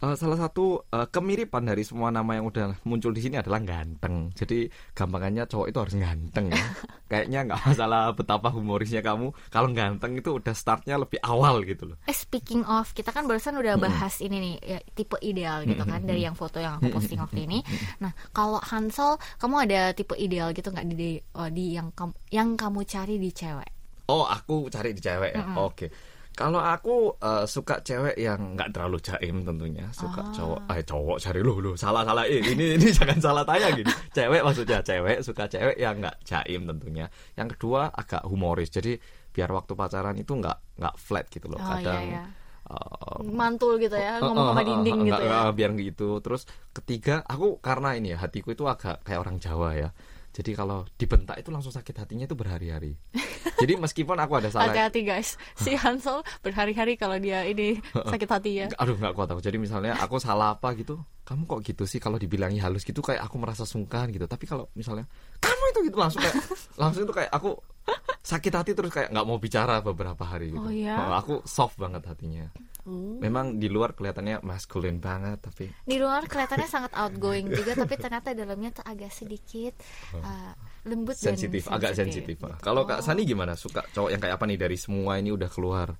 [0.00, 4.32] Eh, salah satu eh, kemiripan dari semua nama yang udah muncul di sini adalah ganteng.
[4.32, 4.64] Jadi
[4.96, 6.64] gampangannya cowok itu harus ganteng ya.
[7.12, 9.28] Kayaknya nggak masalah betapa humorisnya kamu.
[9.52, 12.00] Kalau ganteng itu udah startnya lebih awal gitu loh.
[12.08, 16.00] Eh speaking of, kita kan barusan udah bahas ini nih ya, tipe ideal gitu kan
[16.00, 17.60] dari yang foto yang aku posting waktu ini.
[18.00, 22.56] Nah kalau Hansel, kamu ada tipe ideal gitu nggak di eh, di yang kamu yang
[22.56, 23.79] kamu cari di cewek?
[24.10, 25.44] Oh aku cari di cewek ya.
[25.54, 25.86] Oke.
[26.30, 31.40] Kalau aku eh, suka cewek yang nggak terlalu jaim tentunya, suka cowok, eh cowok cari
[31.42, 33.90] lu lu salah salah eh, ini ini jangan salah tanya gini.
[34.10, 37.06] Cewek maksudnya cewek suka cewek yang nggak jaim tentunya.
[37.36, 38.96] Yang kedua agak humoris, jadi
[39.30, 41.60] biar waktu pacaran itu nggak nggak flat gitu loh.
[41.60, 42.22] Oh, Kadang iya, iya.
[42.72, 45.44] eh, Mantul gitu ya, ngomong sama dinding eh, gitu enggak, ya.
[45.44, 46.42] eh, biar gitu terus
[46.72, 49.90] ketiga aku karena ini ya hatiku itu agak kayak orang Jawa ya
[50.30, 52.94] jadi kalau dibentak itu langsung sakit hatinya itu berhari-hari.
[53.58, 58.50] Jadi meskipun aku ada salah Hati-hati guys, si Hansel berhari-hari kalau dia ini sakit hati
[58.62, 58.66] ya.
[58.78, 59.42] aduh nggak kuat aku.
[59.42, 63.02] Jadi misalnya aku salah apa gitu kamu kok gitu sih kalau dibilangi halus gitu?
[63.02, 64.30] Kayak aku merasa sungkan gitu.
[64.30, 65.10] Tapi kalau misalnya
[65.42, 66.36] kamu itu gitu langsung kayak
[66.78, 67.58] langsung itu kayak aku
[68.22, 70.62] sakit hati terus kayak nggak mau bicara beberapa hari gitu.
[70.62, 70.94] Oh, ya?
[70.94, 73.20] Oh, aku soft banget hatinya Hmm.
[73.20, 78.32] memang di luar kelihatannya maskulin banget tapi Di luar kelihatannya sangat outgoing juga, tapi ternyata
[78.32, 79.76] dalamnya tuh agak sedikit
[80.16, 80.52] uh,
[80.88, 82.40] lembut dan sensitif, agak sensitif.
[82.64, 83.52] Kalau Kak Sani gimana?
[83.52, 85.92] Suka cowok yang kayak apa nih dari semua ini udah keluar?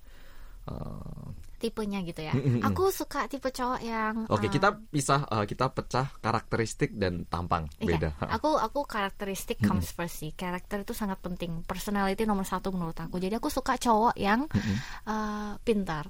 [0.69, 2.33] Uh, tipenya gitu ya.
[2.65, 7.69] Aku suka tipe cowok yang Oke, uh, kita pisah, uh, kita pecah karakteristik dan tampang
[7.77, 8.09] Iya, beda.
[8.33, 10.33] aku aku karakteristik comes first sih.
[10.33, 11.61] Karakter itu sangat penting.
[11.69, 13.21] Personality nomor satu menurut aku.
[13.21, 14.49] Jadi aku suka cowok yang
[15.05, 16.09] uh, pintar.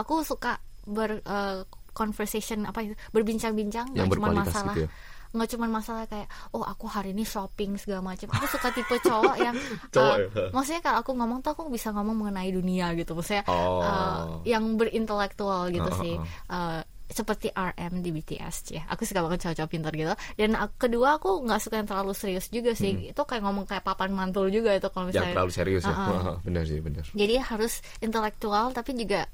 [0.00, 4.90] Aku suka ber uh, conversation apa itu berbincang-bincang Yang nggak cuma masalah gitu ya.
[5.30, 9.36] nggak cuma masalah kayak oh aku hari ini shopping segala macam aku suka tipe cowok
[9.38, 9.54] yang
[9.94, 10.50] Cowok uh, ya?
[10.50, 13.78] maksudnya kalau aku ngomong tuh aku bisa ngomong mengenai dunia gitu maksudnya Oh.
[13.78, 16.14] uh, yang berintelektual gitu Oh, oh, sih.
[16.46, 21.18] Uh, seperti RM di BTS ya aku suka banget cowok-cowok pintar gitu dan uh, kedua
[21.18, 24.70] aku nggak suka yang terlalu serius juga sih itu kayak ngomong kayak papan mantul juga
[24.72, 25.94] itu kalau Yang misalnya terlalu serius ya.
[26.06, 26.36] Uh-uh.
[26.42, 27.02] bener sih, bener.
[27.10, 29.26] jadi harus intelektual tapi juga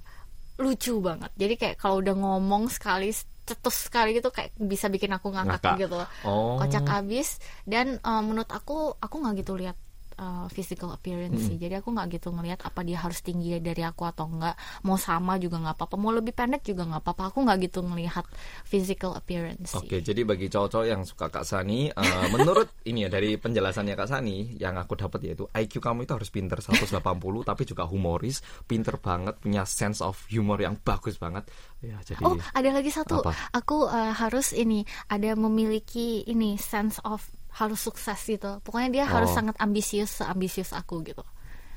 [0.56, 3.12] lucu banget jadi kayak kalau udah ngomong sekali
[3.46, 5.30] cetus sekali gitu kayak bisa bikin aku
[5.62, 5.78] Ngakak.
[5.86, 6.58] gitu Oh.
[6.58, 9.78] kocak abis dan uh, menurut aku aku nggak gitu lihat
[10.18, 14.04] uh, physical appearance sih jadi aku nggak gitu ngelihat apa dia harus tinggi dari aku
[14.04, 17.58] atau enggak mau sama juga nggak apa-apa mau lebih pendek juga nggak apa-apa aku nggak
[17.70, 18.26] gitu ngelihat
[18.66, 23.36] physical appearance Oke, jadi bagi cowok-cowok yang suka Kak Sani, uh, menurut ini ya dari
[23.36, 27.04] penjelasannya Kak Sani, yang aku dapat yaitu IQ kamu itu harus pinter 180
[27.44, 31.46] tapi juga humoris, pinter banget, punya sense of humor yang bagus banget.
[31.84, 33.22] Ya, jadi Oh, ada lagi satu.
[33.22, 33.32] Apa?
[33.52, 37.22] Aku uh, harus ini ada memiliki ini sense of
[37.56, 38.60] harus sukses gitu.
[38.60, 39.36] Pokoknya dia harus Oh.
[39.36, 41.24] sangat ambisius, seambisius aku gitu.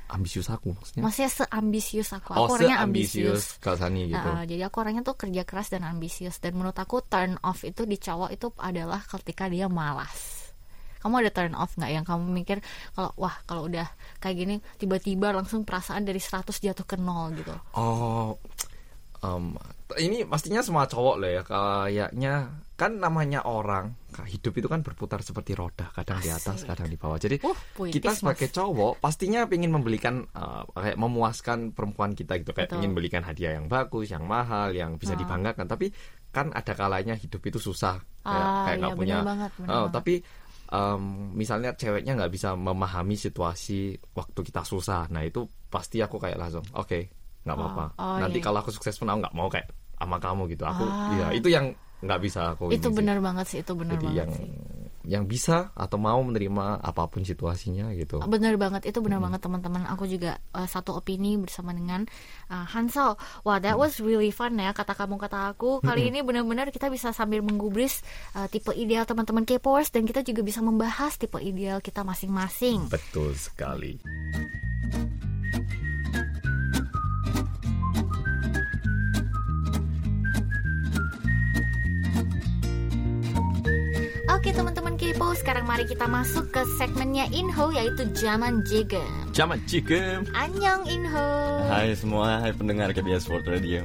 [0.10, 1.06] ambisius aku maksudnya.
[1.06, 2.34] Maksudnya seambisius aku.
[2.34, 3.62] oh, Aku orangnya ambisius ambisius.
[3.62, 4.26] Kak Sani gitu.
[4.26, 7.86] Nah, jadi aku orangnya tuh kerja keras dan ambisius dan menurut aku turn off itu
[7.86, 10.50] di cowok itu adalah ketika dia malas.
[10.98, 12.58] Kamu ada turn off nggak yang kamu mikir
[12.92, 13.86] kalau wah kalau udah
[14.18, 17.54] kayak gini tiba-tiba langsung perasaan dari 100 jatuh ke nol gitu.
[17.78, 18.34] Oh,
[19.22, 19.54] em,
[20.02, 21.42] ini pastinya semua cowok lah ya.
[21.46, 22.34] Kayaknya
[22.80, 23.92] kan namanya orang
[24.24, 26.72] hidup itu kan berputar seperti roda, kadang di atas, Asik.
[26.72, 27.20] kadang di bawah.
[27.20, 32.56] Jadi Uh, puitis, kita sebagai cowok pastinya ingin membelikan eh, kayak memuaskan perempuan kita gitu,
[32.56, 32.80] kayak Betul.
[32.80, 35.20] ingin belikan hadiah yang bagus, yang mahal, yang bisa Ah.
[35.20, 35.68] dibanggakan.
[35.68, 35.92] Tapi
[36.32, 39.18] kan ada kalanya hidup itu susah, kayak Ah, kayak nggak iya, punya.
[39.22, 39.92] banget, Oh, banget.
[39.92, 40.14] tapi
[40.70, 43.80] em, misalnya ceweknya nggak bisa memahami situasi
[44.14, 47.00] waktu kita susah, nah itu pasti aku kayak langsung, oke,
[47.44, 47.86] nggak Oh, apa-apa.
[47.98, 48.46] oh, Nanti iya.
[48.46, 50.64] kalau aku sukses pun aku nggak mau kayak sama kamu gitu.
[50.64, 51.12] Aku, Ah.
[51.12, 52.72] ya itu yang nggak bisa aku.
[52.72, 54.48] itu benar banget sih, itu benar banget yang sih.
[55.10, 58.24] yang bisa atau mau menerima apa pun situasinya gitu.
[58.24, 59.84] Bener banget, itu bener banget teman-teman.
[59.92, 62.08] Aku juga uh, satu opini bersama dengan
[62.48, 63.20] uh, Hansel.
[63.44, 65.84] Wah, that was really fun ya kata kamu kata aku.
[65.84, 68.00] Kali ini benar-benar kita bisa sambil menggubris
[68.38, 72.88] uh, tipe ideal teman-teman K-popers dan kita juga bisa membahas tipe ideal kita masing-masing.
[72.88, 74.00] Betul sekali.
[84.40, 89.04] Oke teman-teman Kepo, sekarang mari kita masuk ke segmennya Inho yaitu Zaman Jega.
[89.36, 90.24] Zaman chicken.
[90.32, 91.28] Annyeong Inho.
[91.68, 93.84] Hai semua, hai pendengar KBS World Radio.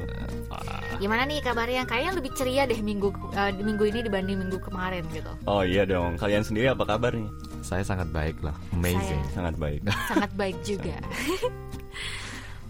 [0.95, 1.83] Gimana nih kabarnya?
[1.83, 5.27] Kayaknya lebih ceria deh minggu eh, minggu ini dibanding minggu kemarin gitu.
[5.45, 7.27] Oh iya dong, kalian sendiri apa kabar nih?
[7.59, 9.03] Saya sangat baik lah, amazing.
[9.27, 9.83] Saya- Sangat baik.
[10.07, 10.95] Sangat baik juga.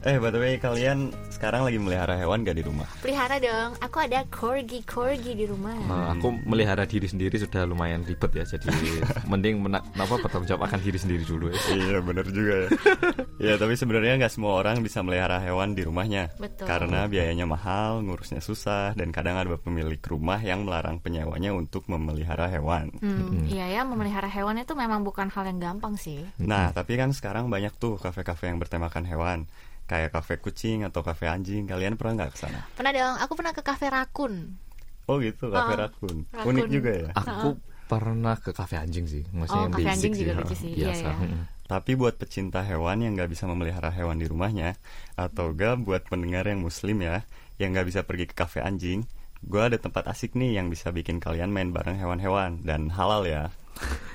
[0.05, 2.85] Eh, by the way, kalian sekarang lagi melihara hewan gak di rumah?
[3.01, 3.73] Pelihara dong.
[3.81, 5.73] Aku ada corgi corgi di rumah.
[5.89, 8.69] Nah, aku melihara diri sendiri sudah lumayan ribet ya, jadi
[9.31, 11.59] mending mena- apa bertanggung jawab akan diri sendiri dulu ya.
[11.73, 12.69] iya, bener juga ya.
[13.41, 16.37] ya, tapi sebenarnya nggak semua orang bisa melihara hewan di rumahnya.
[16.37, 16.69] Betul.
[16.69, 22.53] Karena biayanya mahal, ngurusnya susah, dan kadang ada pemilik rumah yang melarang penyewanya untuk memelihara
[22.53, 22.93] hewan.
[23.01, 26.21] Hmm, iya ya, memelihara hewan itu memang bukan hal yang gampang sih.
[26.37, 29.49] Nah, tapi kan sekarang banyak tuh kafe-kafe yang bertemakan hewan.
[29.85, 31.69] Kayak kafe kucing atau kafe anjing.
[31.69, 32.65] Kalian pernah nggak ke sana?
[32.73, 34.57] Pernah dong, aku pernah ke kafe rakun.
[35.05, 36.25] Oh gitu, kafe Ah, rakun.
[36.33, 36.49] rakun.
[36.57, 37.09] Unik juga ya.
[37.13, 40.55] Aku pernah ke kafe anjing sih, maksudnya Oh, yang kafe basic anjing juga ha, lucu
[40.57, 41.09] sih, iya, biasa.
[41.13, 41.29] iya.
[41.29, 41.43] mm.
[41.65, 44.77] Tapi buat pecinta hewan yang nggak bisa memelihara hewan di rumahnya,
[45.17, 47.25] atau gak buat pendengar yang muslim ya,
[47.61, 49.05] yang nggak bisa pergi ke kafe anjing,
[49.45, 53.53] gue ada tempat asik nih yang bisa bikin kalian main bareng hewan-hewan dan halal ya.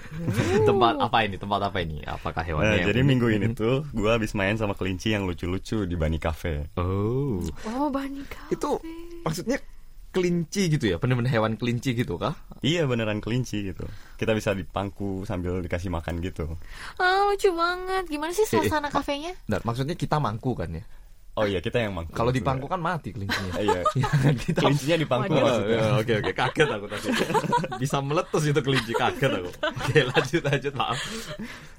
[0.70, 1.36] Tempat apa ini?
[1.36, 2.02] Tempat apa ini?
[2.02, 2.78] Apakah Nah, hewannya?
[2.78, 6.70] yang jadi minggu ini tuh gue habis main sama kelinci yang lucu-lucu di Bani Cafe.
[6.76, 8.54] Oh, Oh, Bani Cafe.
[8.54, 8.70] itu
[9.22, 9.58] maksudnya
[10.10, 10.98] kelinci gitu ya?
[10.98, 12.34] Bener-bener hewan kelinci gitu kah?
[12.60, 13.86] Iya beneran kelinci gitu.
[14.18, 16.50] Kita bisa dipangku sambil dikasih makan gitu.
[16.98, 18.10] Ah, lucu banget.
[18.10, 19.38] Gimana sih suasana kafenya?
[19.46, 20.84] Nah, maksudnya kita mangku kan ya?
[21.40, 22.12] Oh iya kita yang mangku.
[22.12, 23.56] Kalau di pangku kan mati kelincinya.
[23.56, 23.82] Iya.
[24.44, 25.32] kita Kelincinya di pangku.
[25.32, 25.80] Oh, maksudnya.
[25.80, 27.08] iya, oke oke kaget aku tadi
[27.80, 31.00] bisa meletus itu kelinci kaget aku oke lanjut lanjut maaf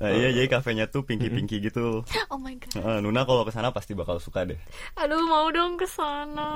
[0.01, 2.01] Nah, iya jadi kafenya tuh pinky-pinky gitu.
[2.33, 3.05] Oh my god.
[3.05, 4.57] Nuna kalau ke sana pasti bakal suka deh.
[4.97, 6.49] Aduh, mau dong ke sana.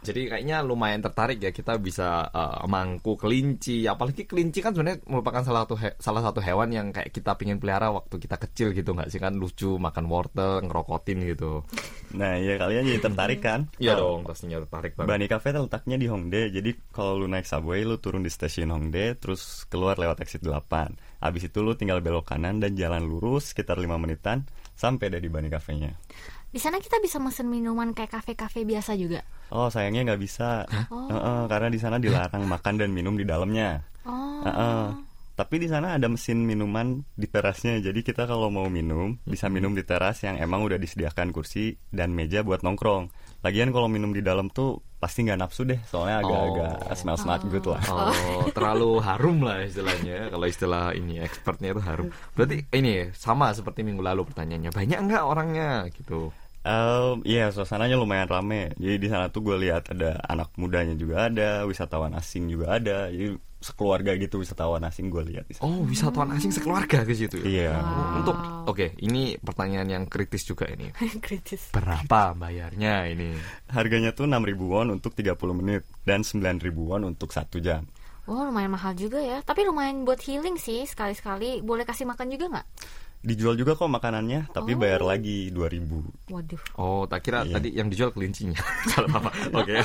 [0.00, 5.42] jadi kayaknya lumayan tertarik ya kita bisa eh, mangku kelinci apalagi kelinci kan sebenarnya merupakan
[5.42, 9.10] salah satu salah satu hewan yang kayak kita pingin pelihara waktu kita kecil gitu nggak
[9.10, 11.66] sih kan lucu makan wortel ngerokotin gitu
[12.14, 13.60] Nah, iya kalian jadi tertarik kan?
[13.80, 16.52] iya dong pastinya tertarik banget Bani Cafe letaknya di Hongdae.
[16.52, 21.24] Jadi kalau lu naik subway lu turun di stasiun Hongdae terus keluar lewat exit 8.
[21.24, 24.44] Habis itu lu tinggal belok kanan dan jalan lurus sekitar 5 menitan
[24.76, 25.94] sampai deh di Bani Cafe-nya.
[26.54, 29.26] Di sana kita bisa mesen minuman kayak kafe-kafe biasa juga.
[29.50, 30.62] Oh, sayangnya nggak bisa.
[30.86, 31.10] Oh.
[31.10, 33.82] Heeh, karena di sana dilarang makan dan minum di dalamnya.
[34.06, 34.42] Oh.
[34.46, 35.13] Heeh.
[35.34, 37.82] Tapi di sana ada mesin minuman di terasnya.
[37.82, 42.14] Jadi kita kalau mau minum bisa minum di teras yang emang udah disediakan kursi dan
[42.14, 43.10] meja buat nongkrong.
[43.42, 45.76] Lagian kalau minum di dalam tuh pasti nggak nafsu deh.
[45.90, 46.96] Soalnya agak-agak Oh.
[46.96, 47.82] smell not good lah.
[47.90, 50.30] Oh, terlalu harum lah istilahnya.
[50.30, 52.08] Kalau istilah ini expertnya itu harum.
[52.32, 54.70] Berarti ini sama seperti minggu lalu pertanyaannya.
[54.70, 56.30] Banyak nggak orangnya gitu?
[56.64, 58.72] Um, Iya, suasananya lumayan rame.
[58.80, 63.12] Jadi di sana tuh gue lihat ada anak mudanya juga ada, wisatawan asing juga ada.
[63.12, 65.48] Jadi sekeluarga gitu wisatawan asing gue lihat.
[65.64, 67.44] Oh, wisatawan asing sekeluarga ke situ ya?
[67.48, 67.72] Iya.
[67.80, 68.18] Wow.
[68.20, 68.36] Untuk
[68.68, 70.92] oke, ini pertanyaan yang kritis juga ini.
[71.24, 71.72] Kritis.
[71.72, 73.32] Berapa bayarnya ini?
[73.72, 77.88] Harganya tuh 6.000 won untuk 30 menit dan 9.000 won untuk satu jam.
[78.24, 79.40] Oh, lumayan mahal juga ya.
[79.44, 81.60] Tapi lumayan buat healing sih sekali-sekali.
[81.60, 82.66] Boleh kasih makan juga nggak?
[83.24, 84.78] Dijual juga kok makanannya, tapi Oh.
[84.78, 86.04] bayar lagi 2000.
[86.28, 86.60] Waduh.
[86.76, 87.56] Oh, tak kira Iya.
[87.56, 88.60] tadi yang dijual kelincinya.
[88.92, 89.32] Salah apa?
[89.56, 89.80] Oke.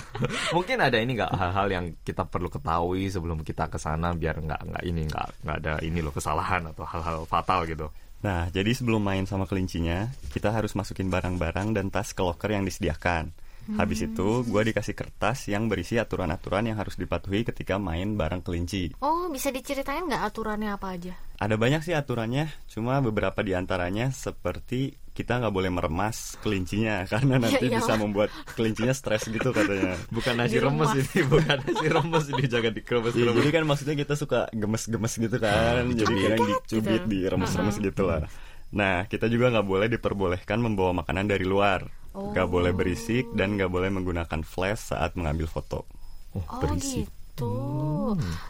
[0.52, 4.62] Mungkin ada ini nggak hal-hal yang kita perlu ketahui sebelum kita ke sana biar nggak
[4.67, 7.88] nggak ini nggak nggak ada ini loh kesalahan atau hal-hal fatal gitu.
[8.19, 12.67] Nah, jadi sebelum main sama kelincinya, kita harus masukin barang-barang dan tas ke loker yang
[12.67, 13.32] disediakan.
[13.75, 18.97] Habis itu, gue dikasih kertas yang berisi aturan-aturan yang harus dipatuhi ketika main bareng kelinci.
[18.97, 21.13] Oh, bisa diceritain nggak aturannya apa aja?
[21.38, 27.36] Ada banyak sih aturannya, cuma beberapa di antaranya seperti kita nggak boleh meremas kelincinya karena
[27.38, 27.84] nanti iyalah.
[27.84, 29.99] bisa membuat kelincinya stres gitu katanya.
[30.10, 30.95] Bukan nasi Di remes rumah.
[30.95, 35.38] ini, bukan nasi remes ini jangan dikeremes Iya, jadi kan maksudnya kita suka gemes-gemes gitu
[35.38, 37.08] kan, jadi kadang dicubit, gitu.
[37.12, 38.23] diremes-remes gitu lah.
[38.69, 41.89] Nah, kita juga nggak boleh diperbolehkan membawa makanan dari luar,
[42.29, 42.51] nggak Oh.
[42.51, 45.88] boleh berisik dan nggak boleh menggunakan flash saat mengambil foto.
[46.32, 47.08] Oh, Oh, berisik.
[47.08, 47.53] gitu.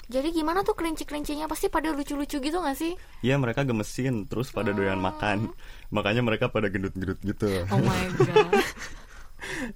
[0.10, 2.98] Jadi gimana tuh kelinci-kelincinya pasti pada lucu-lucu gitu nggak sih?
[3.22, 5.54] Iya, mereka gemesin, terus pada doyan makan,
[5.90, 7.46] makanya mereka pada gendut-gendut gitu.
[7.68, 8.50] Oh my god.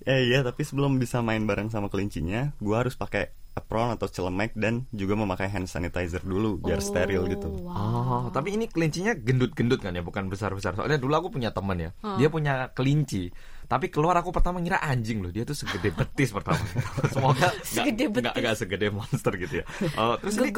[0.03, 4.51] Eh iya, tapi sebelum bisa main bareng sama kelincinya, gua harus pakai apron atau celemek
[4.53, 7.47] dan juga memakai hand sanitizer dulu biar steril gitu.
[7.63, 10.75] Oh, tapi ini kelincinya gendut-gendut kan ya, bukan besar-besar.
[10.75, 13.31] Soalnya dulu aku punya teman ya, dia punya kelinci.
[13.73, 16.61] Tapi keluar aku pertama ngira anjing loh, dia tuh segede betis pertama.
[17.09, 18.21] Semoga nggak- Segede betis.
[18.21, 19.65] nggak nggak segede monster gitu ya.
[19.97, 20.53] Oh, terus ini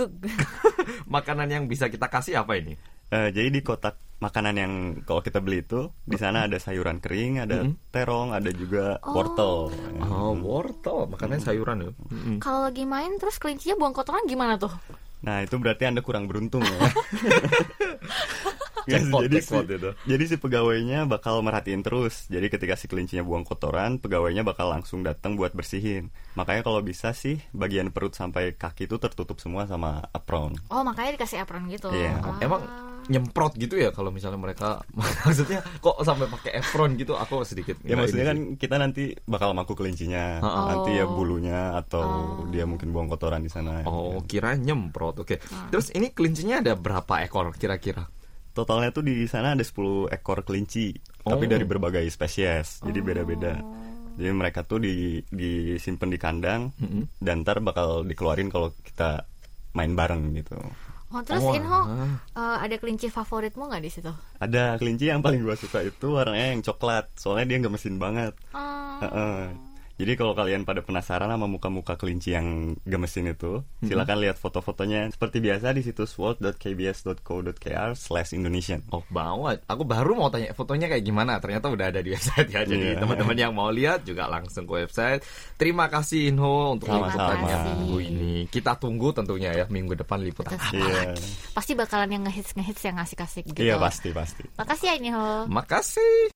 [1.15, 2.75] makanan yang bisa kita kasih apa ini?
[3.07, 7.39] Eh, jadi di kotak makanan yang kalau kita beli itu di sana ada sayuran kering,
[7.39, 9.71] ada terong, ada juga wortel.
[10.03, 11.91] Oh, wortel, makannya sayuran ya.
[12.37, 14.73] Kalau lagi main terus kelincinya buang kotoran gimana tuh?
[15.21, 16.79] Nah itu berarti anda kurang beruntung ya.
[18.91, 19.89] Jackpot, jadi, si, itu.
[20.05, 22.29] jadi si pegawainya bakal merhatiin terus.
[22.29, 26.13] Jadi ketika si kelincinya buang kotoran, pegawainya bakal langsung datang buat bersihin.
[26.37, 30.53] Makanya kalau bisa sih bagian perut sampai kaki itu tertutup semua sama apron.
[30.69, 31.89] Oh makanya dikasih apron gitu.
[31.89, 32.21] Iya.
[32.21, 32.37] Ah.
[32.41, 32.61] Emang
[33.05, 37.93] nyemprot gitu ya kalau misalnya mereka maksudnya kok sampai pakai apron gitu aku sedikit Ya
[37.93, 38.57] maksudnya kan sih.
[38.57, 40.65] kita nanti bakal maku kelincinya, Oh.
[40.65, 42.05] nanti ya bulunya atau
[42.49, 43.85] dia mungkin buang kotoran di sana.
[43.85, 45.21] Oh, kira nyemprot.
[45.21, 45.37] Oke.
[45.69, 48.09] Terus ini kelincinya ada berapa ekor kira-kira?
[48.55, 51.51] Totalnya tuh di sana ada 10 ekor kelinci, tapi Oh.
[51.51, 53.59] dari berbagai spesies, jadi beda-beda.
[54.15, 57.19] Jadi mereka tuh di disimpan di kandang Mm-mm.
[57.19, 59.27] dan ntar bakal dikeluarin kalau kita
[59.75, 60.55] main bareng gitu.
[61.11, 61.79] Oh terus Oh, Inho
[62.31, 64.11] eh, ada kelinci favoritmu nggak di situ?
[64.39, 68.33] Ada kelinci yang paling gua suka itu warnanya yang coklat, soalnya dia nggak mesin banget.
[68.51, 69.03] Ah.
[69.03, 69.41] Heeh.
[69.95, 75.07] Jadi kalau kalian pada penasaran sama muka-muka kelinci yang gemesin itu, silakan lihat foto-fotonya.
[75.07, 78.83] Seperti biasa di situs world.kbs.co.kr/indonesian.
[78.91, 79.63] Oh banget.
[79.65, 81.39] Aku baru mau tanya fotonya kayak gimana.
[81.39, 82.67] Ternyata udah ada di website ya.
[82.67, 82.99] Jadi Iya.
[82.99, 85.23] teman-teman yang mau lihat juga langsung ke website.
[85.55, 87.31] Terima kasih Inho untuk Sama-sama.
[87.31, 88.51] liputannya minggu ini.
[88.51, 90.59] Kita tunggu tentunya ya minggu depan liputan.
[90.59, 90.83] Betul.
[90.85, 91.15] Iya.
[91.55, 93.63] Pasti bakalan yang ngehits ngehits yang asik-asik gitu.
[93.63, 94.43] Iya pasti pasti.
[94.59, 95.47] Makasih ya Inho.
[95.47, 96.35] Makasih.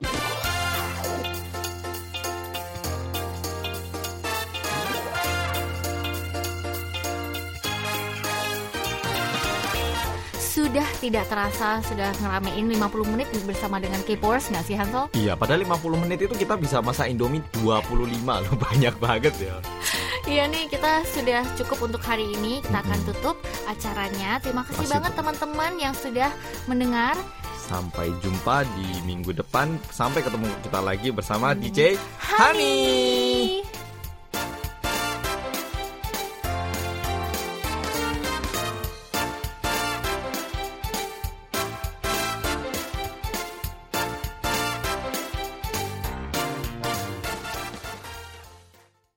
[10.70, 15.10] Sudah tidak terasa sudah ngeramein 50 menit bersama dengan K-Pores nggak sih Hansel?
[15.18, 17.90] Iya, padahal 50 menit itu kita bisa masak Indomie 25
[18.22, 18.54] loh.
[18.70, 19.58] Banyak banget ya.
[20.30, 24.94] Iya nih kita sudah cukup untuk hari ini Kita akan tutup acaranya Terima kasih Masih
[24.94, 26.30] banget teman-teman yang sudah
[26.70, 27.18] mendengar
[27.66, 29.74] Sampai jumpa di minggu depan.
[29.90, 32.46] Sampai ketemu kita lagi bersama DJ Hani.
[32.46, 33.89] Hani